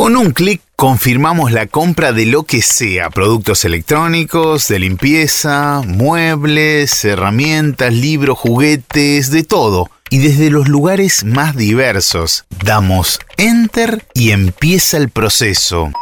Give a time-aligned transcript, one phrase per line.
[0.00, 7.04] Con un clic confirmamos la compra de lo que sea, productos electrónicos, de limpieza, muebles,
[7.04, 9.90] herramientas, libros, juguetes, de todo.
[10.08, 15.92] Y desde los lugares más diversos, damos enter y empieza el proceso.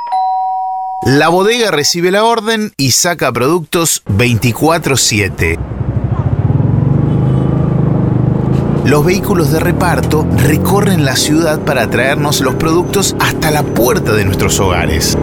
[1.04, 5.58] La bodega recibe la orden y saca productos 24/7
[8.89, 14.24] los vehículos de reparto recorren la ciudad para traernos los productos hasta la puerta de
[14.24, 15.19] nuestros hogares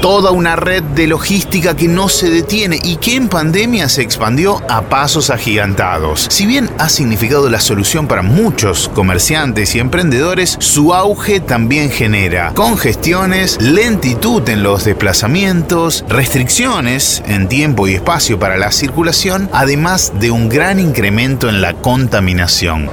[0.00, 4.62] toda una red de logística que no se detiene y que en pandemia se expandió
[4.68, 6.26] a pasos agigantados.
[6.30, 12.52] Si bien ha significado la solución para muchos comerciantes y emprendedores, su auge también genera
[12.54, 20.30] congestiones, lentitud en los desplazamientos, restricciones en tiempo y espacio para la circulación, además de
[20.30, 22.88] un gran incremento en la contaminación.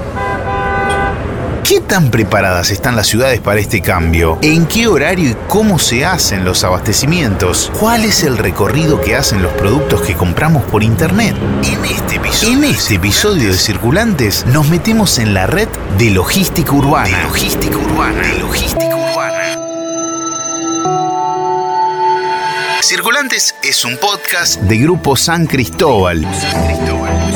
[1.67, 4.39] ¿Qué tan preparadas están las ciudades para este cambio?
[4.41, 7.73] ¿En qué horario y cómo se hacen los abastecimientos?
[7.77, 11.35] ¿Cuál es el recorrido que hacen los productos que compramos por internet?
[11.65, 11.83] En
[12.63, 17.23] este episodio, este de Circulantes nos metemos en la red de logística urbana.
[17.23, 18.33] Logística urbana.
[18.39, 19.57] Logística urbana.
[22.81, 26.21] Circulantes es un podcast de Grupo San Cristóbal.
[26.39, 27.26] San Cristóbal.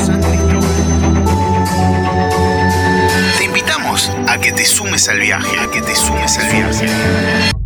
[4.92, 7.61] Sumes al viaje, a que te sumes al viaje.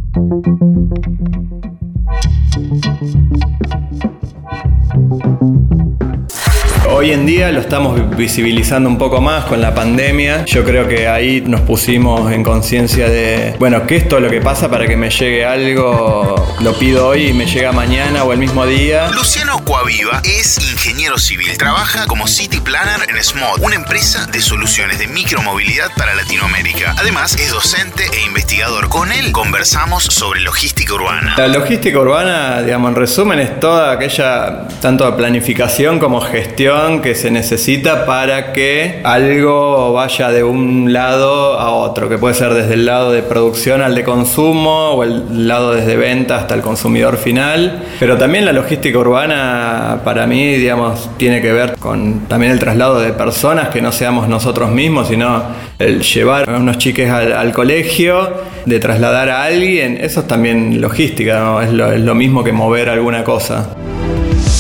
[7.07, 10.45] Hoy en día lo estamos visibilizando un poco más con la pandemia.
[10.45, 14.41] Yo creo que ahí nos pusimos en conciencia de, bueno, que esto es lo que
[14.41, 18.41] pasa para que me llegue algo, lo pido hoy y me llega mañana o el
[18.41, 19.09] mismo día.
[19.13, 21.57] Luciano Coaviva es ingeniero civil.
[21.57, 26.93] Trabaja como City Planner en SMOD, una empresa de soluciones de micromovilidad para Latinoamérica.
[26.99, 28.89] Además, es docente e investigador.
[28.89, 31.37] Con él conversamos sobre logística urbana.
[31.39, 37.31] La logística urbana, digamos, en resumen, es toda aquella, tanto planificación como gestión que se
[37.31, 42.87] necesita para que algo vaya de un lado a otro, que puede ser desde el
[42.87, 47.83] lado de producción al de consumo o el lado desde venta hasta el consumidor final.
[47.99, 53.01] Pero también la logística urbana para mí, digamos, tiene que ver con también el traslado
[53.01, 55.43] de personas que no seamos nosotros mismos, sino
[55.79, 58.29] el llevar a unos chiques al, colegio,
[58.65, 62.89] de trasladar a alguien, eso es también logística, es, lo, es lo mismo que mover
[62.89, 63.76] alguna cosa.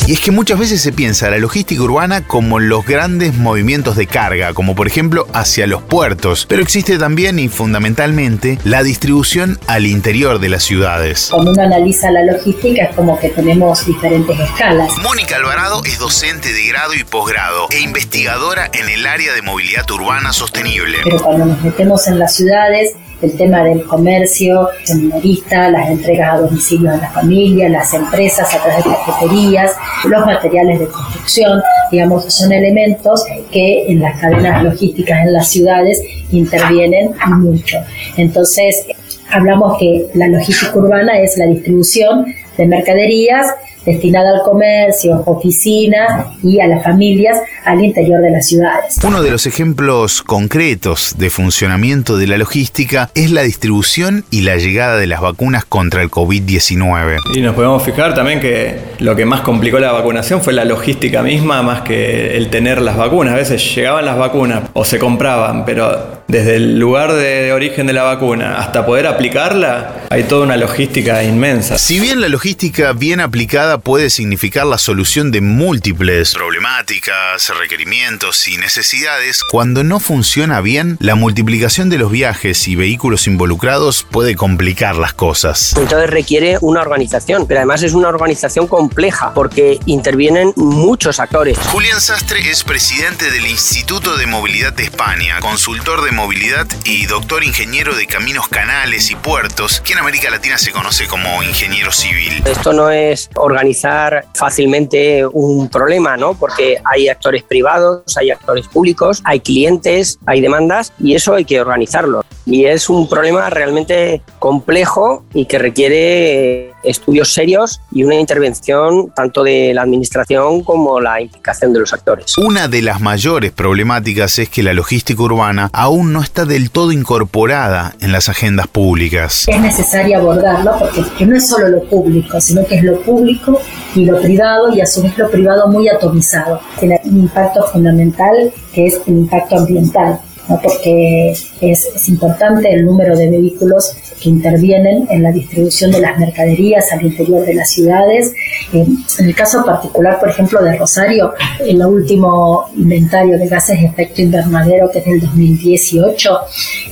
[0.06, 4.06] Y es que muchas veces se piensa la logística urbana como los grandes movimientos de
[4.06, 9.84] carga, como por ejemplo hacia los puertos, pero existe también y fundamentalmente la distribución al
[9.84, 11.30] interior de las ciudades.
[11.32, 14.96] Cuando uno analiza la logística es como que tenemos diferentes escalas.
[15.02, 19.90] Mónica Alvarado es docente de grado y posgrado e investigadora en el área de movilidad
[19.90, 20.98] urbana sostenible.
[21.02, 22.92] Pero cuando nos metemos en las ciudades,
[23.22, 28.62] el tema del comercio minorista, las entregas a domicilio a las familias, las empresas a
[28.62, 29.72] través de cafeterías,
[30.04, 36.00] los materiales de construcción, digamos, son elementos que en las cadenas logísticas en las ciudades
[36.31, 37.78] intervienen mucho.
[38.16, 38.87] Entonces,
[39.31, 43.47] hablamos que la logística urbana es la distribución de mercaderías
[43.86, 48.98] destinada al comercio, oficinas y a las familias al interior de las ciudades.
[49.02, 54.56] Uno de los ejemplos concretos de funcionamiento de la logística es la distribución y la
[54.56, 57.19] llegada de las vacunas contra el COVID-19.
[57.34, 61.22] Y nos podemos fijar también que lo que más complicó la vacunación fue la logística
[61.22, 63.34] misma más que el tener las vacunas.
[63.34, 67.92] A veces llegaban las vacunas o se compraban, pero desde el lugar de, origen de
[67.92, 71.78] la vacuna hasta poder aplicarla, hay toda una logística inmensa.
[71.78, 78.56] Si bien la logística bien aplicada puede significar la solución de múltiples problemáticas, requerimientos y
[78.56, 84.97] necesidades, cuando no funciona bien, la multiplicación de los viajes y vehículos involucrados puede complicar
[84.97, 85.75] las cosas.
[85.76, 91.59] Entonces requiere una organización, pero además es una organización compleja porque intervienen muchos actores.
[91.59, 97.45] Julián Sastre es presidente del Instituto de Movilidad de España, consultor de movilidad y doctor
[97.45, 102.42] ingeniero de caminos, canales y puertos, que en América Latina se conoce como ingeniero civil.
[102.45, 103.28] Esto no es
[103.66, 106.34] organizar fácilmente un problema, ¿no?
[106.34, 111.60] Porque hay actores privados, hay actores públicos, hay clientes, hay demandas y eso hay que
[111.60, 112.22] organizarlo.
[112.47, 119.43] Y es un problema realmente complejo y que requiere estudios serios y una intervención tanto
[119.43, 122.39] de la administración como la implicación de los actores.
[122.39, 126.93] Una de las mayores problemáticas es que la logística urbana aún no está del todo
[126.93, 129.45] incorporada en las agendas públicas.
[129.48, 133.60] Es necesario abordarlo porque no es solo lo público, sino que es lo público
[133.95, 136.60] y lo privado y a su vez lo privado muy atomizado.
[136.78, 143.16] Tiene un impacto fundamental que es el impacto ambiental porque es, es, importante el número
[143.16, 148.33] de vehículos que intervienen en la distribución de las mercaderías al interior de las ciudades.
[148.72, 154.22] en el caso particular, por ejemplo, de Rosario, el último inventario de gases de efecto
[154.22, 156.39] invernadero, que es del 2018,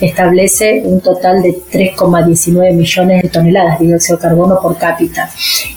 [0.00, 5.30] establece un total de 3,19 millones de toneladas de dióxido de carbono por cápita.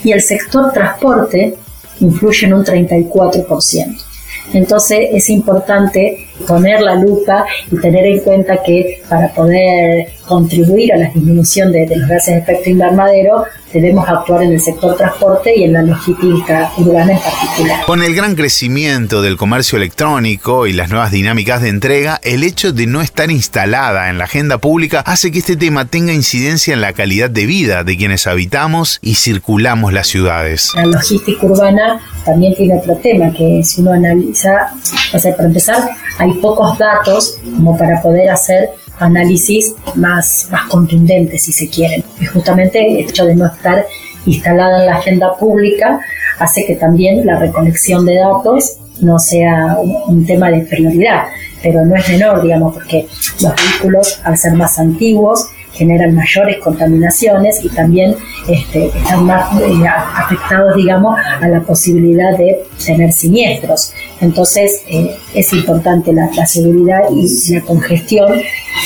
[0.03, 1.55] Y el sector transporte
[1.99, 4.07] influye en un 34%.
[4.53, 10.97] Entonces es importante poner la lupa y tener en cuenta que para poder contribuir a
[10.97, 15.63] la disminución de, los gases de efecto invernadero, debemos actuar en el sector transporte y
[15.63, 17.85] en la logística urbana en particular.
[17.85, 22.71] Con el gran crecimiento del comercio electrónico y las nuevas dinámicas de entrega, el hecho
[22.71, 26.81] de no estar instalada en la agenda pública hace que este tema tenga incidencia en
[26.81, 30.73] la calidad de vida de quienes habitamos y circulamos las ciudades.
[30.75, 34.73] La logística urbana también tiene otro tema que si uno analiza,
[35.13, 41.43] o sea, para empezar, hay pocos datos como para poder hacer análisis más, más contundentes,
[41.43, 42.03] si se quieren.
[42.19, 43.85] Y justamente el hecho de no estar
[44.25, 45.99] instalada en la agenda pública
[46.39, 51.25] hace que también la recolección de datos no sea un, tema de prioridad,
[51.61, 53.07] pero no es menor, digamos, porque
[53.41, 55.47] los vehículos, al ser más antiguos,
[55.77, 58.15] generan mayores contaminaciones y también
[58.47, 63.93] este, están más eh, afectados, digamos, a la posibilidad de tener siniestros.
[64.19, 68.27] Entonces, eh, es importante la, seguridad y la congestión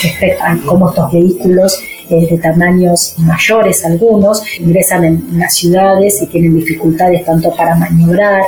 [0.03, 1.79] respecto a cómo estos vehículos
[2.09, 8.43] eh, de tamaños mayores, algunos, ingresan en las ciudades y tienen dificultades tanto para maniobrar,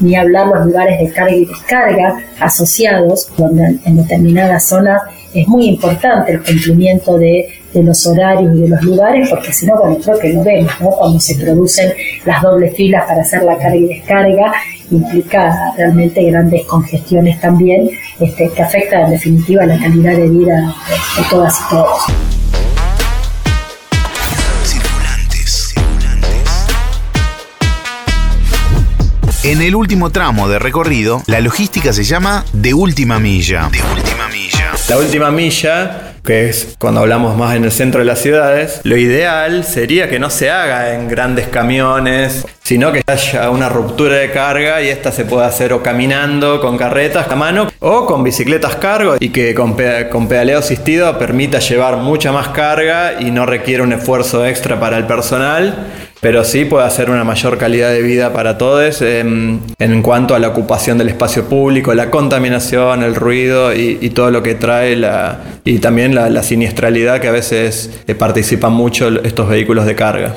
[0.00, 5.02] ni hablar los lugares de carga y descarga asociados, donde en determinadas zonas
[5.34, 9.76] es muy importante el cumplimiento de, los horarios y de los lugares, porque si no,
[9.76, 10.90] bueno, creo que lo vemos, ¿no?
[10.90, 11.92] Cuando se producen
[12.24, 14.52] las dobles filas para hacer la carga y descarga,
[14.90, 17.88] implica realmente grandes congestiones también,
[18.18, 20.74] este, que afecta en definitiva la calidad de vida
[21.16, 22.02] de todas y todos.
[29.44, 32.68] En el último tramo de recorrido, la logística se llama de.
[32.68, 33.70] De última milla.
[34.88, 38.96] La última milla, que es cuando hablamos más en el centro de las ciudades, lo
[38.96, 44.30] ideal sería que no se haga en grandes camiones, sino que haya una ruptura de
[44.30, 48.76] carga y esta se pueda hacer o caminando con carretas a mano o con bicicletas
[48.76, 49.74] cargo y que con,
[50.10, 54.98] con pedaleo asistido permita llevar mucha más carga y no requiere un esfuerzo extra para
[54.98, 55.86] el personal
[56.20, 60.38] pero sí puede hacer una mayor calidad de vida para todos em, en cuanto a
[60.38, 65.40] la ocupación del espacio público, la contaminación, el ruido y, todo lo que trae la,
[65.64, 70.34] y también la, siniestralidad que a veces eh, participan mucho estos vehículos de carga.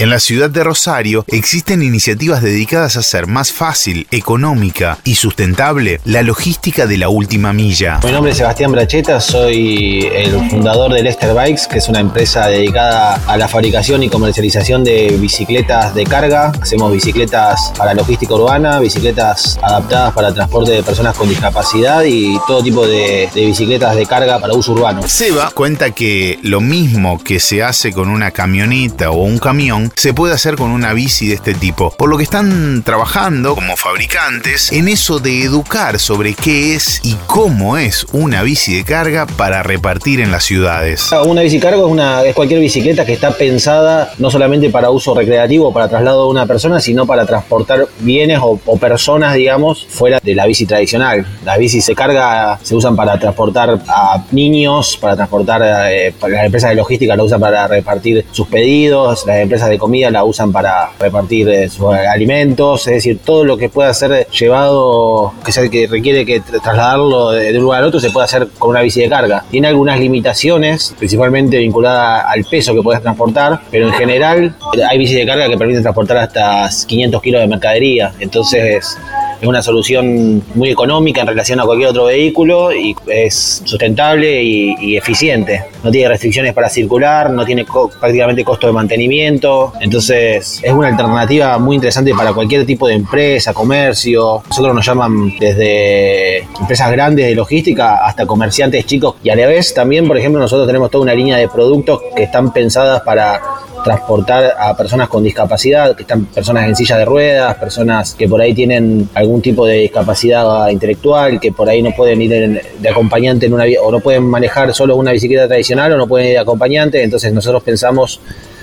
[0.00, 6.00] En la ciudad de Rosario existen iniciativas dedicadas a hacer más fácil, económica y sustentable
[6.04, 7.98] la logística de la última milla.
[8.04, 12.46] Mi nombre es Sebastián Bracheta, soy el fundador de Lester Bikes, que es una empresa
[12.46, 16.52] dedicada a la fabricación y comercialización de bicicletas de carga.
[16.62, 22.62] Hacemos bicicletas para logística urbana, bicicletas adaptadas para transporte de personas con discapacidad y todo
[22.62, 25.02] tipo de, de bicicletas de carga para uso urbano.
[25.08, 30.14] Seba cuenta que lo mismo que se hace con una camioneta o un camión, se
[30.14, 31.90] puede hacer con una bici de este tipo.
[31.90, 37.16] Por lo que están trabajando como fabricantes en eso de educar sobre qué es y
[37.26, 41.10] cómo es una bici de carga para repartir en las ciudades.
[41.24, 45.72] Una bici cargo es, es cualquier bicicleta que está pensada no solamente para uso recreativo,
[45.72, 50.46] para traslado de una persona, sino para transportar bienes o, personas, digamos, fuera de la
[50.46, 51.26] bici tradicional.
[51.44, 56.70] Las bicis se carga, se usan para transportar a niños, para transportar, eh, las empresas
[56.70, 60.90] de logística la usan para repartir sus pedidos, las empresas de comida la usan para
[60.98, 65.86] repartir eh, sus alimentos, es decir, todo lo que pueda ser llevado, que, sea, que
[65.86, 69.08] requiere que trasladarlo de, un lugar al otro, se puede hacer con una bici de
[69.08, 69.44] carga.
[69.50, 74.54] Tiene algunas limitaciones, principalmente vinculadas al peso que puedes transportar, pero en general
[74.88, 78.98] hay bicis de carga que permiten transportar hasta 500 kilos de mercadería, entonces
[79.40, 84.96] es una solución muy económica en relación a cualquier otro vehículo y es sustentable y,
[84.96, 85.64] eficiente.
[85.82, 87.64] No tiene restricciones para circular, no tiene
[88.00, 93.52] prácticamente costo de mantenimiento, entonces es una alternativa muy interesante para cualquier tipo de empresa,
[93.52, 94.42] comercio.
[94.48, 99.72] Nosotros nos llaman desde empresas grandes de logística hasta comerciantes chicos y a la vez
[99.72, 103.40] también, por ejemplo, nosotros tenemos toda una línea de productos que están pensadas para
[103.88, 108.38] transportar a personas con discapacidad, que están personas en silla de ruedas, personas que por
[108.38, 113.46] ahí tienen algún tipo de discapacidad intelectual, que por ahí no pueden ir de acompañante
[113.46, 116.38] en una o no pueden manejar solo una bicicleta tradicional o no pueden ir de
[116.38, 118.20] acompañante, entonces nosotros pensamos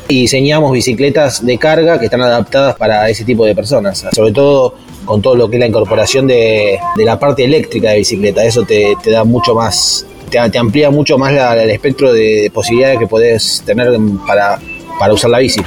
[0.08, 4.76] y diseñamos bicicletas de carga que están adaptadas para ese tipo de personas, sobre todo
[5.06, 8.96] con todo lo que es la incorporación de, la parte eléctrica de bicicleta, eso te,
[9.08, 13.90] da mucho más, te, amplía mucho más el espectro de posibilidades que puedes tener
[14.28, 14.60] para,
[15.00, 15.62] para usar la bici.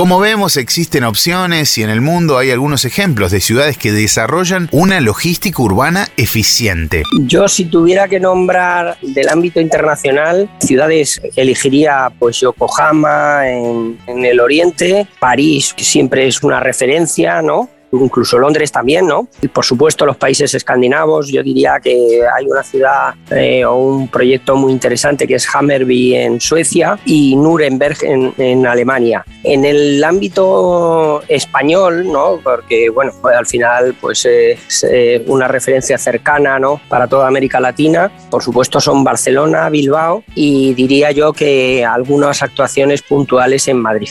[0.00, 4.70] Como vemos, existen opciones y en el mundo hay algunos ejemplos de ciudades que desarrollan
[4.72, 7.02] una logística urbana eficiente.
[7.26, 14.40] Yo si tuviera que nombrar del ámbito internacional, ciudades elegiría pues Yokohama en, en el
[14.40, 17.68] oriente, París, que siempre es una referencia, ¿no?
[17.92, 19.28] Incluso Londres también, ¿no?
[19.40, 24.08] Y por supuesto los países escandinavos, yo diría que hay una ciudad eh, o un
[24.08, 29.24] proyecto muy interesante que es Hammerby en Suecia y Nuremberg en, Alemania.
[29.42, 32.40] En el ámbito español, ¿no?
[32.42, 36.80] Porque, bueno, pues al final pues es eh, una referencia cercana, ¿no?
[36.88, 43.02] Para toda América Latina, por supuesto son Barcelona, Bilbao y diría yo que algunas actuaciones
[43.02, 44.10] puntuales en Madrid.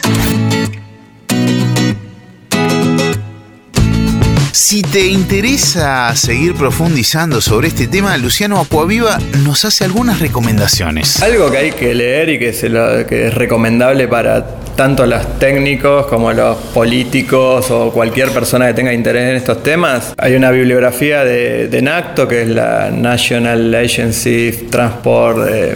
[4.60, 11.24] Si te interesa seguir profundizando sobre este tema, Luciano Acuaviva nos hace algunas recomendaciones.
[11.24, 16.58] Algo que hay que leer y que, es recomendable para tanto los técnicos como los
[16.58, 20.13] políticos o cualquier persona que tenga interés en estos temas.
[20.18, 25.75] Hay una bibliografía de, NACTO, que es la National Agency Transport eh,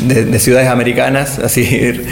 [0.00, 2.04] de, de ciudades americanas, así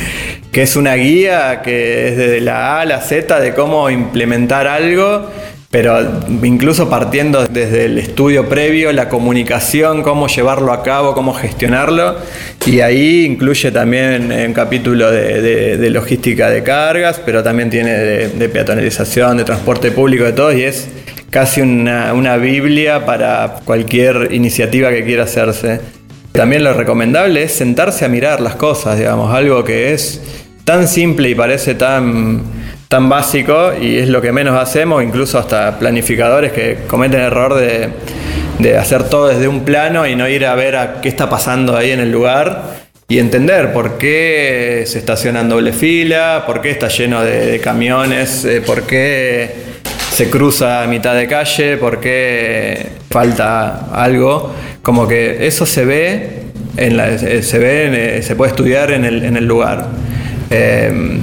[0.50, 4.66] que es una guía que es desde la A a la Z de cómo implementar
[4.66, 5.30] algo
[5.76, 5.98] pero
[6.42, 12.16] incluso partiendo desde el estudio previo, la comunicación, cómo llevarlo a cabo, cómo gestionarlo,
[12.64, 19.36] y ahí incluye también un capítulo de, logística de cargas, pero también tiene de, peatonalización,
[19.36, 20.88] de transporte público, de todo, y es
[21.28, 25.80] casi una Biblia para cualquier iniciativa que quiera hacerse.
[26.32, 30.22] También lo recomendable es sentarse a mirar las cosas, digamos, algo que es
[30.64, 32.55] tan simple y parece tan
[32.88, 37.54] tan básico y es lo que menos hacemos, incluso hasta planificadores que cometen el error
[37.54, 37.90] de,
[38.78, 41.90] hacer todo desde un plano y no ir a ver a qué está pasando ahí
[41.90, 46.88] en el lugar y entender por qué se estaciona en doble fila, por qué está
[46.88, 49.50] lleno de, camiones, eh, por qué
[50.12, 54.54] se cruza a mitad de calle, por qué falta algo.
[54.82, 56.30] Como que eso se ve,
[56.76, 59.86] en la, se, ve se puede estudiar en el, en el lugar.
[60.50, 61.20] Eh,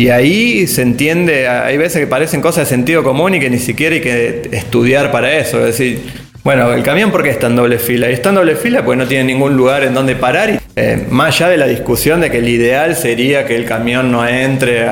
[0.00, 3.58] y ahí se entiende, hay veces que parecen cosas de sentido común y que ni
[3.58, 5.58] siquiera hay que estudiar para eso.
[5.58, 6.00] Es decir,
[6.42, 8.08] bueno, el camión, ¿por qué está en doble fila?
[8.08, 10.58] Y está en doble fila porque no tiene ningún lugar en donde parar.
[10.76, 14.26] Eh, más allá de la discusión de que el ideal sería que el camión no
[14.26, 14.86] entre,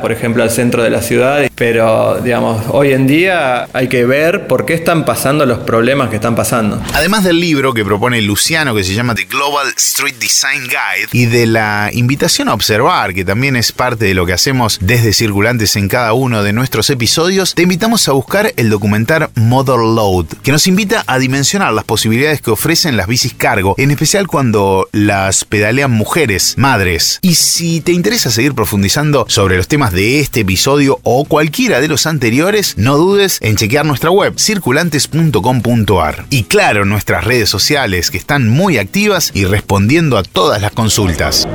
[0.00, 4.46] por ejemplo, al centro de la ciudad, pero digamos, hoy en día hay que ver
[4.46, 6.80] por qué están pasando los problemas que están pasando.
[6.94, 11.26] Además del libro que propone Luciano, que se llama The Global Street Design Guide, y
[11.26, 15.76] de la invitación a observar, que también es parte de lo que hacemos desde Circulantes
[15.76, 20.52] en cada uno de nuestros episodios, te invitamos a buscar el documental Mother Load, que
[20.52, 25.15] nos invita a dimensionar las posibilidades que ofrecen las bicis cargo, en especial cuando la
[25.48, 27.18] pedalean mujeres, madres.
[27.22, 31.88] Y si te interesa seguir profundizando sobre los temas de este episodio o cualquiera de
[31.88, 36.26] los anteriores, no dudes en chequear nuestra web circulantes.com.ar.
[36.30, 41.46] Y claro, nuestras redes sociales que están muy activas y respondiendo a todas las consultas.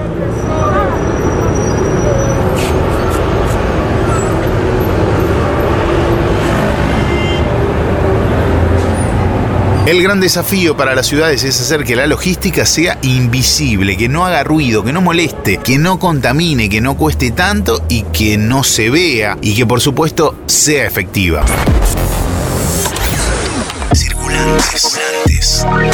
[9.91, 14.25] El gran desafío para las ciudades es hacer que la logística sea invisible, que no
[14.25, 18.63] haga ruido, que no moleste, que no contamine, que no cueste tanto y que no
[18.63, 21.43] se vea y que por supuesto sea efectiva.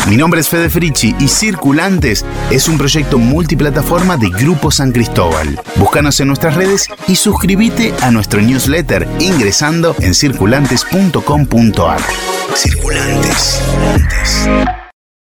[0.08, 5.62] Mi nombre es Fede Frichi y Circulantes es un proyecto multiplataforma de Grupo San Cristóbal.
[5.76, 12.02] Búscanos en nuestras redes y suscríbete a nuestro newsletter ingresando en circulantes.com.ar.
[12.56, 13.62] Circulantes.